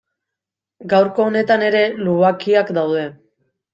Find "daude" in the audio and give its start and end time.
2.79-3.05